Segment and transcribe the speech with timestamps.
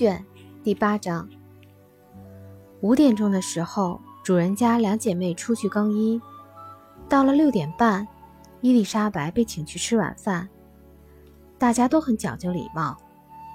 [0.00, 0.24] 卷
[0.64, 1.28] 第八章。
[2.80, 6.18] 五点钟的时候，主人家两姐妹出去更衣。
[7.06, 8.08] 到了六点半，
[8.62, 10.48] 伊丽莎白被请去吃晚饭。
[11.58, 12.96] 大家都很讲究礼貌，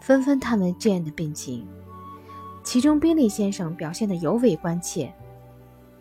[0.03, 1.67] 纷纷探问 Jane 的病情。
[2.63, 5.11] 其中，宾利先生表现得尤为关切。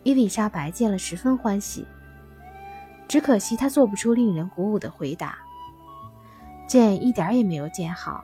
[0.03, 1.87] 伊丽莎白见了十分欢喜，
[3.07, 5.39] 只可惜她做不出令人鼓舞的回答。
[6.69, 8.23] Jane 一点也没有见好。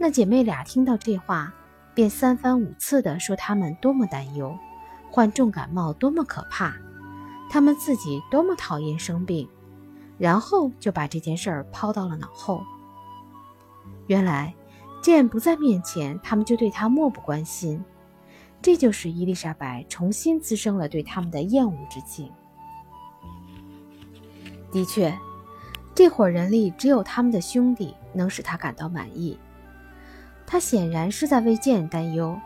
[0.00, 1.52] 那姐妹俩听到这话，
[1.92, 4.56] 便三番五次地说她们多么担忧，
[5.10, 6.72] 患重感冒多么可怕，
[7.50, 9.48] 她们自己多么讨厌生病，
[10.16, 12.62] 然后就把这件事儿抛到了脑后。
[14.06, 14.54] 原来，
[15.02, 17.84] 见不在面前，他们就对她漠不关心，
[18.62, 22.30] 这就使伊丽莎白重新滋生了对他们的厌恶之情。
[24.70, 25.12] 的确，
[25.92, 29.36] 这伙人里只有他们的兄弟能使她感到满意。
[30.50, 32.40] 他显然是在为剑担忧，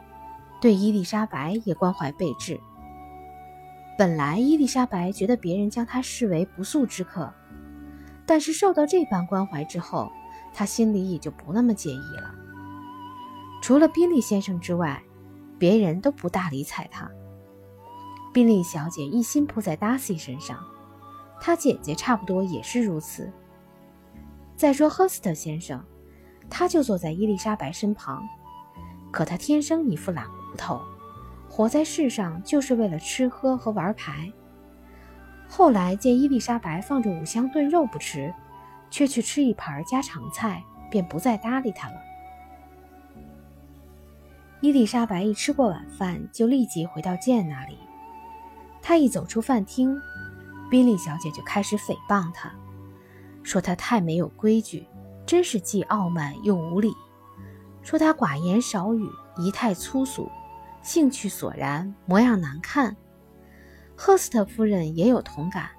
[0.61, 2.59] 对伊丽莎白也关怀备至。
[3.97, 7.33] 本来伊丽莎白觉得别人将她视为不速之客，
[8.27, 10.11] 但是受到这般关怀之后，
[10.53, 12.35] 她心里也就不那么介意了。
[13.63, 15.01] 除了宾利先生之外，
[15.57, 17.09] 别人都不大理睬她。
[18.35, 20.59] 宾利小姐一心扑在达西身上，
[21.41, 23.31] 她姐姐差不多也是如此。
[24.57, 25.81] 再说赫斯特先生。
[26.55, 28.29] 他就坐在伊丽莎白身旁，
[29.11, 30.83] 可他天生一副懒骨头，
[31.49, 34.31] 活在世上就是为了吃喝和玩牌。
[35.49, 38.35] 后来见伊丽莎白放着五香炖肉不吃，
[38.91, 41.95] 却去吃一盘家常菜，便不再搭理他了。
[44.61, 47.79] 伊丽莎白一吃过晚饭，就立即回到剑那里。
[48.83, 49.99] 她一走出饭厅，
[50.71, 52.53] 宾利小姐就开始诽谤他，
[53.43, 54.87] 说他太没有规矩。
[55.33, 56.95] 真是既傲慢又无礼，
[57.81, 60.31] 说他寡言少语，仪态粗俗，
[60.83, 62.95] 兴趣索然，模样难看。
[63.97, 65.71] 赫斯特夫人也有同感，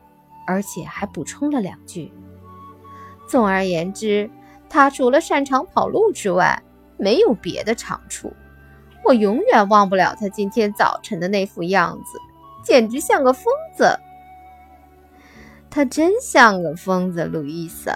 [0.47, 2.11] 而且还补充了两句
[3.29, 4.27] ：“总而言之，
[4.67, 6.59] 他除了擅长跑路之外，
[6.97, 8.33] 没有别的长处。
[9.05, 12.17] 我永远忘不了他今天早晨的那副样子，
[12.63, 13.99] 简直像个疯子。
[15.69, 17.93] 他真像个疯子，路易斯。”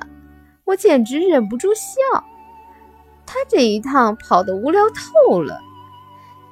[0.67, 2.25] 我简直忍不住笑，
[3.25, 5.61] 他这一趟跑得无聊透了。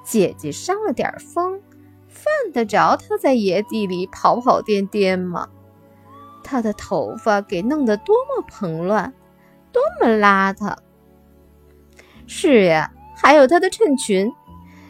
[0.06, 1.62] 姐姐伤了点风，
[2.08, 5.50] 犯得着他在野地里跑跑颠颠吗？
[6.46, 9.14] 他的头发给弄得多么蓬乱，
[9.74, 10.78] 多么邋遢。
[12.26, 14.32] 是呀，还有他的衬裙，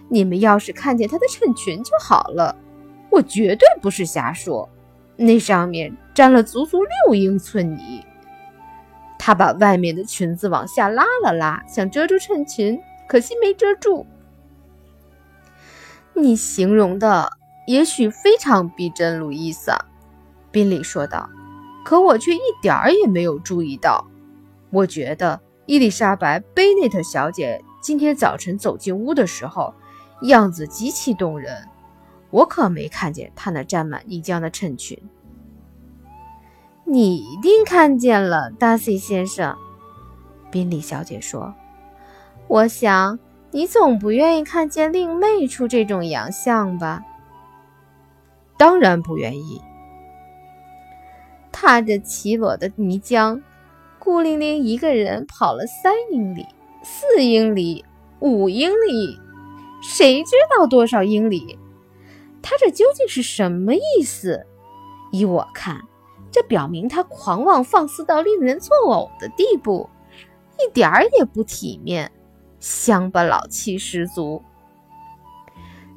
[0.07, 2.55] 你们要是看见他的衬裙就好了。
[3.09, 4.69] 我绝对不是瞎说，
[5.15, 8.05] 那上面沾了足足六英寸泥。
[9.25, 14.05] 她把外面的裙子往下拉了拉，想遮住衬裙，可惜没遮住。
[16.13, 17.31] 你形容的
[17.65, 19.83] 也许非常逼真，路易莎，
[20.51, 21.27] 宾利说道。
[21.83, 24.05] 可我却一点儿也没有注意到。
[24.69, 29.73] 我觉得伊丽莎白·贝内特小姐今天早晨走进屋的时候，
[30.21, 31.67] 样子极其动人。
[32.29, 35.01] 我可没看见她那沾满泥浆的衬裙。
[36.87, 39.57] 你一定看见了，达西先生。
[40.51, 41.55] 宾利小姐说
[42.47, 43.17] ：“我想
[43.49, 47.01] 你总不愿意看见令妹出这种洋相吧
[48.55, 49.59] ？”“当然不愿意。”
[51.51, 53.41] 踏着起裸的泥浆，
[53.97, 56.45] 孤零零一个人跑了三英里、
[56.83, 57.83] 四英里、
[58.19, 59.19] 五英里，
[59.81, 61.57] 谁知道多少英里？
[62.43, 64.45] 他这究竟是什么意思？
[65.11, 65.81] 依我看。
[66.35, 69.89] 这表明他狂妄放肆到令人作呕的地步，
[70.59, 72.11] 一点儿也不体面，
[72.59, 74.43] 乡巴佬气十足。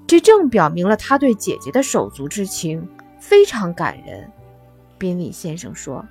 [0.06, 2.88] 这正表明了他对姐姐的手足之情
[3.19, 4.31] 非常感人。
[4.97, 6.06] 宾利先生说：“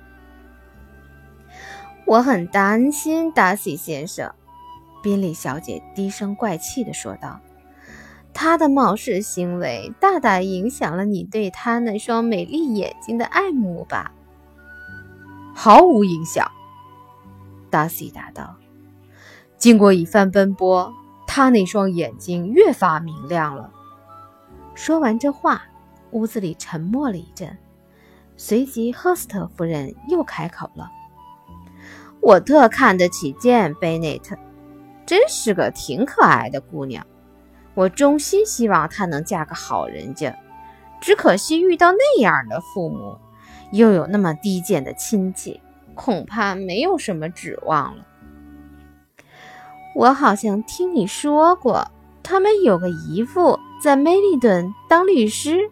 [2.04, 4.30] 我很担心达西先生。”
[5.02, 7.40] 宾利小姐低声怪气地说道
[8.34, 14.12] ：“他的冒失行为大大影响了你对他那双美丽眼睛的爱慕吧？”
[15.60, 16.48] 毫无影响，
[17.68, 18.54] 达西答道。
[19.56, 20.94] 经过一番奔波，
[21.26, 23.72] 他那双眼睛越发明亮了。
[24.76, 25.62] 说完这话，
[26.12, 27.58] 屋子里沉默了一阵，
[28.36, 30.92] 随即赫斯特夫人又开口了
[32.22, 34.36] ：“我特看得起见贝内特，
[35.04, 37.04] 真是个挺可爱的姑娘。
[37.74, 40.38] 我衷心希望她能嫁个好人家，
[41.00, 43.18] 只可惜遇到那样的父母。”
[43.72, 45.60] 又有那么低贱的亲戚，
[45.94, 48.04] 恐怕没有什么指望了。
[49.94, 51.90] 我好像听你说过，
[52.22, 55.70] 他们有个姨父在梅利顿当律师。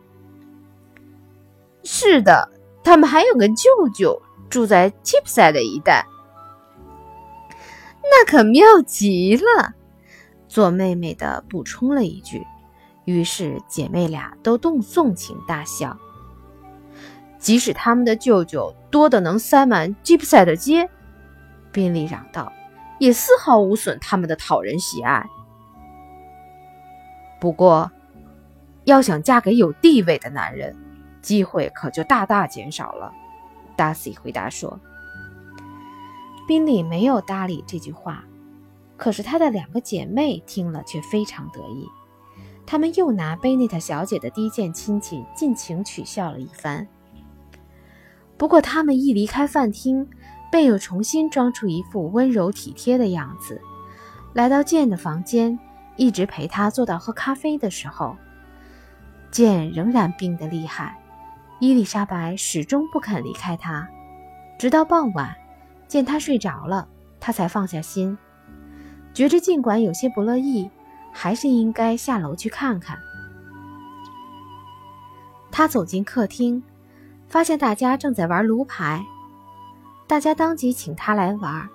[1.84, 2.50] 是的，
[2.82, 4.20] 他们还有个舅舅
[4.50, 6.04] 住在 Tipside 一带。
[8.02, 9.74] 那可妙极了，
[10.48, 12.44] 做妹妹的补充了一句。
[13.04, 15.96] 于是姐妹俩都动纵情大笑。
[17.38, 20.88] 即使他们的舅舅多的能塞满吉普赛的街，
[21.72, 22.52] 宾利嚷道，
[22.98, 25.26] 也丝毫无损他们的讨人喜爱。
[27.40, 27.90] 不过，
[28.84, 30.74] 要想嫁给有地位的男人，
[31.20, 33.12] 机会可就大大减少了。
[33.76, 34.80] 达西回答说。
[36.48, 38.24] 宾利没有搭理这句话，
[38.96, 41.86] 可是他的两个姐妹听了却非常得意。
[42.64, 46.86] 他们又拿贝内特小姐的低贱亲戚尽情取笑了一番。
[48.38, 50.06] 不过，他们一离开饭厅，
[50.50, 53.60] 便又重新装出一副温柔体贴的样子，
[54.32, 55.58] 来到健的房间，
[55.96, 58.16] 一直陪他坐到喝咖啡的时候。
[59.30, 60.96] 健仍然病得厉害，
[61.60, 63.88] 伊丽莎白始终不肯离开他，
[64.58, 65.34] 直到傍晚，
[65.88, 66.88] 见他睡着了，
[67.20, 68.16] 他才放下心，
[69.12, 70.70] 觉着尽管有些不乐意。
[71.18, 72.98] 还是应该下楼去看看。
[75.50, 76.62] 他走进客厅，
[77.28, 79.04] 发现大家正在玩炉牌。
[80.06, 81.68] 大家当即请他来玩，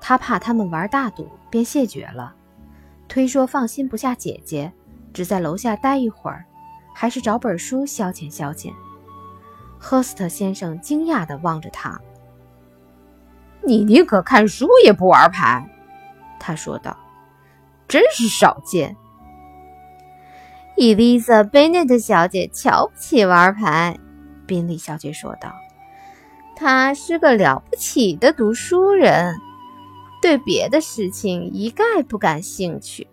[0.00, 2.34] 他怕他们玩大赌，便谢绝了，
[3.08, 4.72] 推说放心不下姐姐，
[5.12, 6.44] 只在楼下待一会儿，
[6.94, 8.72] 还是找本书消遣消遣。
[9.78, 12.00] 赫斯特先生惊讶地望着他
[13.64, 15.68] ：“你宁可看书也不玩牌？”
[16.40, 16.96] 他说道。
[17.88, 18.96] 真是少见。
[20.78, 23.98] 伊丽莎贝内特小姐瞧不起玩牌，
[24.46, 25.52] 宾利小姐说道
[26.56, 29.34] ：“她是个了不起的读书人，
[30.20, 33.06] 对别的事情一概不感兴趣。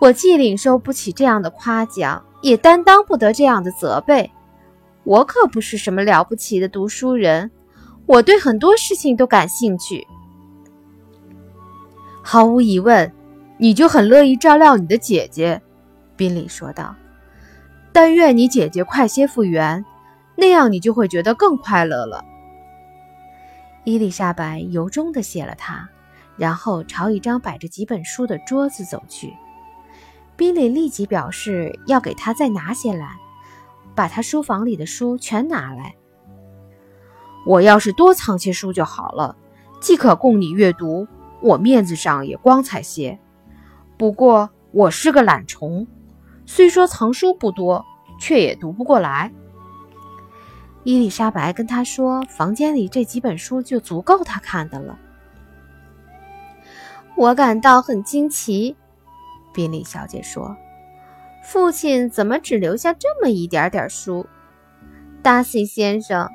[0.00, 4.30] 我既领受不起这样的夸奖，也担当不得这样的责备。
[5.04, 7.50] 我可不是什么了不起的读书人，
[8.06, 10.06] 我对很多事情都感兴趣。”
[12.24, 13.12] 毫无疑问，
[13.58, 15.60] 你就很乐意照料你的姐姐，
[16.16, 16.94] 宾利说道。
[17.92, 19.84] 但愿你姐姐快些复原，
[20.36, 22.24] 那样你就会觉得更快乐了。
[23.84, 25.88] 伊丽莎白由衷地谢了他，
[26.36, 29.34] 然后朝一张摆着几本书的桌子走去。
[30.36, 33.16] 宾利立即表示要给他再拿些来，
[33.94, 35.94] 把他书房里的书全拿来。
[37.44, 39.36] 我要是多藏些书就好了，
[39.80, 41.06] 既可供你阅读。
[41.42, 43.18] 我面子上也光彩些，
[43.98, 45.86] 不过我是个懒虫，
[46.46, 47.84] 虽说藏书不多，
[48.20, 49.32] 却也读不过来。
[50.84, 54.98] 伊丽莎白跟他说：“房间里这几本书就足够他看的了。”
[57.16, 58.76] 我感到很惊奇，
[59.54, 60.56] 宾利小姐说
[61.44, 64.26] ：“父亲怎么只留下这么一点点书？”
[65.22, 66.28] 达西先生，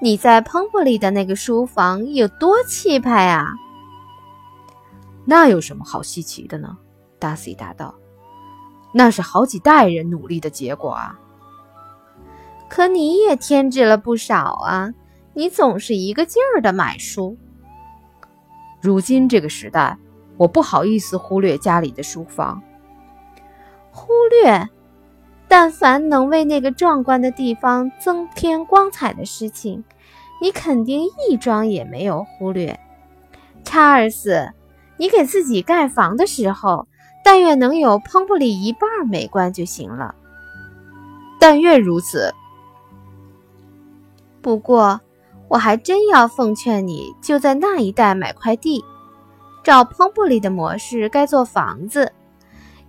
[0.00, 3.44] 你在彭布里的那个书房有多气派啊！
[5.24, 6.78] 那有什么好稀奇的呢？
[7.18, 7.92] 达西答道
[8.92, 11.18] ：“那是好几代人努力的结果啊。”
[12.68, 14.92] 可你也添置了不少啊！
[15.34, 17.36] 你总是一个劲儿的买书。
[18.80, 19.98] 如今这个时代，
[20.36, 22.62] 我不好意思忽略家里的书房。
[23.90, 24.68] 忽略？
[25.48, 29.82] 但凡能为那个壮观的地方增添光彩的事情，
[30.40, 32.78] 你肯定一桩也没有忽略，
[33.64, 34.52] 查尔斯。
[34.96, 36.86] 你给自己盖房的时候，
[37.24, 40.14] 但愿能有彭布里一半美观就行了。
[41.38, 42.34] 但愿如此。
[44.42, 45.00] 不过，
[45.48, 48.84] 我还真要奉劝你，就在那一带买块地，
[49.62, 52.12] 照彭布里的模式盖座房子。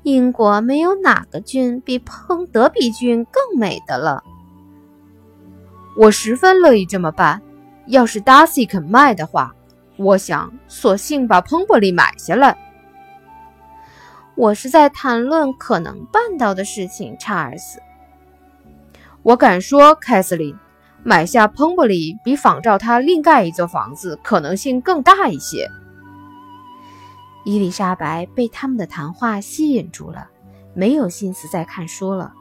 [0.03, 4.23] 英国没有哪个郡比彭德比郡更美的了。
[5.97, 7.41] 我十分乐意这么办，
[7.87, 9.53] 要是达西肯卖的话。
[9.97, 12.70] 我想，索性把彭伯利买下来。
[14.35, 17.79] 我是在谈论可能办到的事情，查尔斯。
[19.23, 20.57] 我敢说，凯瑟琳，
[21.03, 25.69] 买下彭伯里比仿照他另盖一座房子可能性更大一些。
[27.43, 30.27] 伊丽莎白被他们的谈话吸引住了，
[30.73, 32.33] 没有心思再看书了。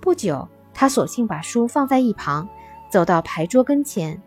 [0.00, 2.48] 不久，她索性把书放在一旁，
[2.90, 4.20] 走到牌桌跟前。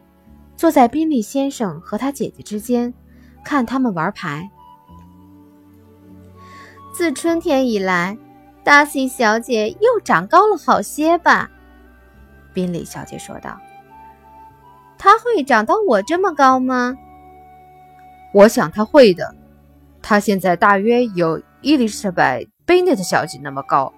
[0.55, 2.93] 坐在宾利先生和他姐姐之间，
[3.43, 4.49] 看他们玩牌。
[6.97, 8.17] 自春天以来，
[8.63, 11.51] 达西小姐又长高了好些吧？
[12.53, 13.59] 宾利小姐说道。
[14.97, 16.95] 她会长到我这么高吗？
[18.33, 19.35] 我想她会的。
[20.01, 23.91] 她现在大约有伊丽莎白·贝内特小姐那么高，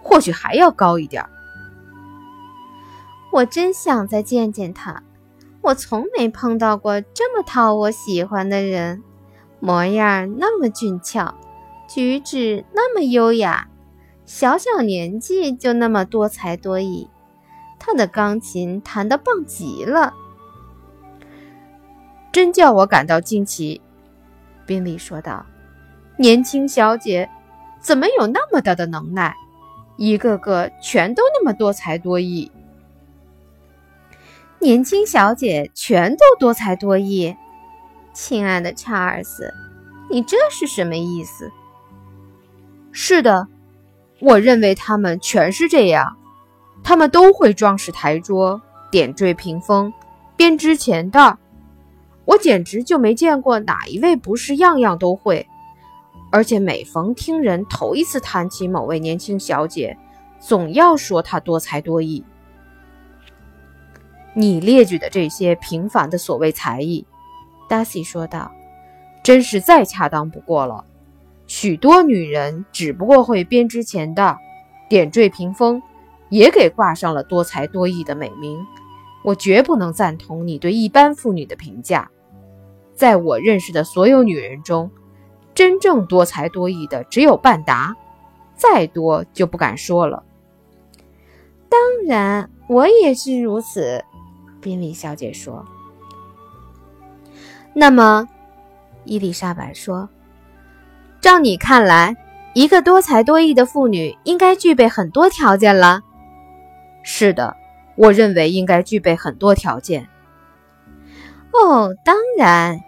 [0.00, 1.26] 或许还要高一点。
[3.32, 5.02] 我真想再见见他。
[5.60, 9.02] 我从没碰到过这么讨我喜欢的人，
[9.58, 11.34] 模样那么俊俏，
[11.94, 13.68] 举止那么优雅，
[14.24, 17.10] 小小年纪就那么多才多艺。
[17.78, 20.14] 他的钢琴弹得棒极了，
[22.32, 23.82] 真叫我感到惊奇。”
[24.64, 25.44] 宾利说道
[26.16, 27.28] ，“年轻小姐
[27.78, 29.36] 怎么有那么大的能耐？
[29.98, 32.50] 一个个全都那么多才多艺。”
[34.60, 37.36] 年轻小姐全都多才多艺，
[38.14, 39.52] 亲爱的查尔斯，
[40.10, 41.52] 你这是什么意思？
[42.92, 43.48] 是的，
[44.20, 46.16] 我认为他们全是这样。
[46.84, 49.92] 他们都会装饰台桌、点缀屏风、
[50.36, 51.36] 编织钱袋。
[52.24, 55.46] 我简直就没见过哪一位不是样样都会。
[56.30, 59.96] 而且每逢听人头一次谈起某位年轻小姐，
[60.40, 62.24] 总要说她多才多艺。
[64.34, 67.06] 你列举的这些平凡的所谓才艺，
[67.68, 68.50] 达西说道，
[69.22, 70.84] 真是再恰当不过了。
[71.46, 74.36] 许多女人只不过会编织钱的、
[74.88, 75.82] 点缀屏风。
[76.28, 78.66] 也给挂上了多才多艺的美名。
[79.22, 82.10] 我绝不能赞同你对一般妇女的评价。
[82.94, 84.90] 在我认识的所有女人中，
[85.54, 87.94] 真正多才多艺的只有半达，
[88.54, 90.24] 再多就不敢说了。
[91.68, 94.02] 当然，我也是如此。
[94.62, 95.62] 宾利小姐说。
[97.74, 98.26] 那么，
[99.04, 100.08] 伊丽莎白说
[101.22, 102.16] ：“照你看来，
[102.52, 106.02] 一个多才多艺的妇女应该具备很多条件了。”
[107.04, 107.56] 是的，
[107.94, 110.08] 我认为应该具备很多条件。
[111.52, 112.80] 哦，当然，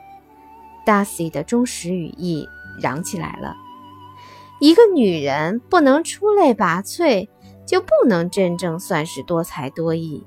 [0.85, 2.49] 达西的忠实语义
[2.83, 3.55] 嚷起来了。
[4.61, 7.29] 一个女人不能出类拔萃，
[7.65, 10.27] 就不能真正算是多才多艺。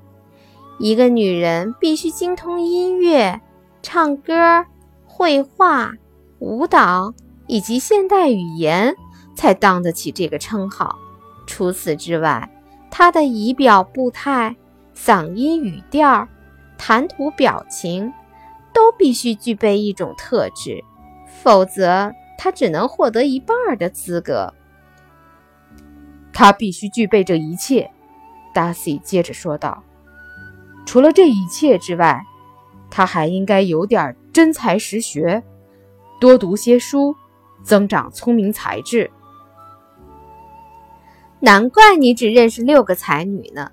[0.80, 3.42] 一个女人必须精通音乐、
[3.82, 4.66] 唱歌、
[5.06, 5.92] 绘画、
[6.40, 7.14] 舞蹈
[7.48, 8.96] 以及现代语言，
[9.36, 10.98] 才当得起这个称号。
[11.46, 12.50] 除此之外，
[12.92, 14.56] 他的仪表步态、
[14.96, 16.28] 嗓音语调、
[16.78, 18.12] 谈吐表情，
[18.74, 20.84] 都必须具备一种特质，
[21.42, 24.54] 否则他只能获得一半的资格。
[26.34, 27.90] 他必须具备这一切，
[28.54, 29.84] 达西接着说道。
[30.86, 32.24] 除了这一切之外，
[32.90, 35.44] 他还应该有点真才实学，
[36.20, 37.16] 多读些书，
[37.68, 39.12] 增长聪明才智。
[41.42, 43.70] 难怪你只认识六个才女呢，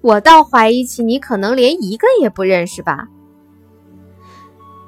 [0.00, 3.08] 我倒怀疑起你可能连一个也不认识吧？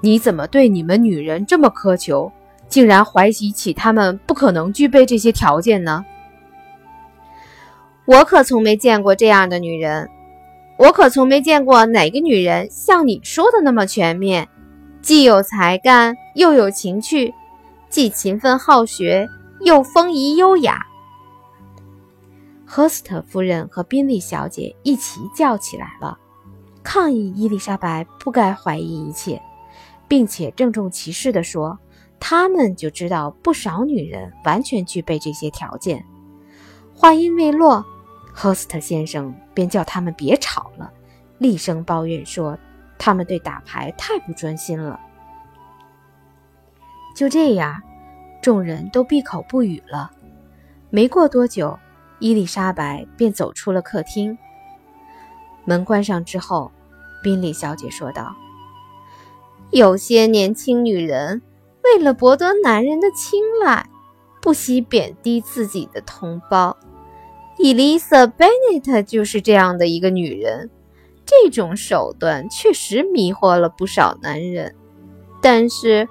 [0.01, 2.31] 你怎么对你们女人这么苛求，
[2.69, 6.05] 竟然怀疑起她们不可能具备这些条件呢？
[8.07, 10.09] 我可从没见过这样的女人，
[10.79, 14.49] 我可从没见过哪个女人像你说的那么全面，
[15.03, 17.35] 既有才干，又有情趣，
[17.95, 20.85] 既勤奋好学，又风仪优雅。
[22.67, 26.19] 赫斯特夫人和宾利小姐一起叫起来了，
[26.83, 29.41] 抗议伊丽莎白不该怀疑一切，
[30.09, 31.79] 并且郑重其事地说
[32.19, 36.05] ：“他们就知道不少女人完全具备这些条件。”
[36.93, 37.85] 话音未落，
[38.33, 40.93] 赫斯特先生便叫他们别吵了，
[41.39, 42.59] 厉声抱怨说
[42.99, 44.99] ：“他们对打牌太不专心了。”
[47.15, 47.81] 就这样，
[48.43, 50.11] 众人都闭口不语了。
[50.91, 51.79] 没过多久。
[52.21, 54.39] 伊丽莎白便走出了客厅。
[55.65, 56.71] 门关上之后，
[57.23, 58.35] 宾利小姐说道
[59.71, 61.43] ：“有些年轻女人
[61.83, 63.87] 为了博得男人的青睐，
[64.41, 66.79] 不惜贬低自己的同胞。
[67.59, 70.71] 伊丽莎贝内特就是这样的一个女人。
[71.27, 74.75] 这种手段确实迷惑了不少男人，
[75.43, 76.09] 但是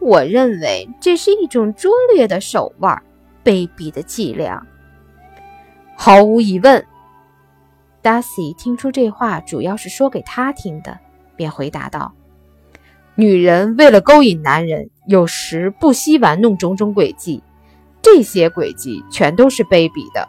[0.00, 3.02] 我认为这是一种拙劣的手腕，
[3.44, 4.66] 卑鄙的伎俩。”
[5.96, 6.84] 毫无疑问，
[8.00, 10.98] 达西听出这话主要是说给他听的，
[11.36, 12.14] 便回答道
[13.14, 17.42] ：“女人为了勾引男人，有时不惜玩弄种种诡计，
[18.00, 20.26] 这些诡计全都是卑鄙的。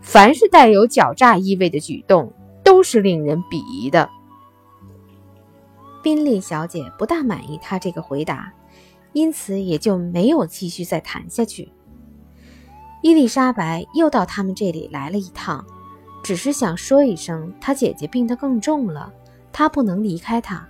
[0.00, 2.32] 凡是带有狡诈意味的举动，
[2.62, 4.08] 都是令人鄙夷的。”
[6.00, 8.52] 宾利小姐不大满意他这个回答，
[9.12, 11.72] 因此也就没有继续再谈下去。
[13.02, 15.64] 伊丽莎白又到他们这里来了一趟，
[16.22, 19.12] 只是想说一声，她姐姐病得更重了，
[19.52, 20.68] 她不能离开她。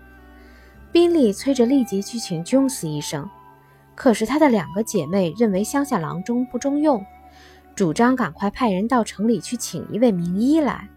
[0.90, 3.28] 宾利催着立即去请琼斯医生，
[3.94, 7.04] 可是他的两个姐妹认为乡下郎中不中用，
[7.74, 10.88] 主张赶快派人到城里去请一位名医来。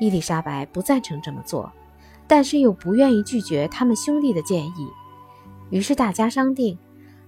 [0.00, 1.70] 伊丽莎白不赞成这么做，
[2.26, 4.88] 但是又不愿意拒绝他们兄弟的建议，
[5.72, 6.78] 于是大家商定，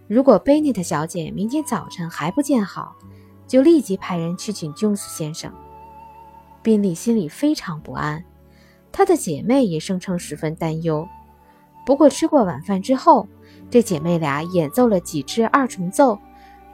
[0.06, 2.94] 如果贝内特小姐明天早晨还不见好，
[3.46, 5.50] 就立即派人去请琼斯先生。
[6.62, 8.22] 宾利心里非常不安，
[8.92, 11.08] 她的姐妹也声称十分担忧。
[11.86, 13.26] 不过吃过晚饭之后，
[13.70, 16.18] 这姐妹俩演奏了几支二重奏，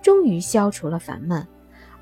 [0.03, 1.47] 终于消除了烦闷，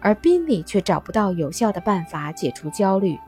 [0.00, 3.18] 而宾利却找不到有效的办法解除焦虑，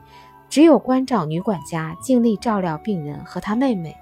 [0.49, 3.95] 只有关照女管家尽力照料病人和她妹妹。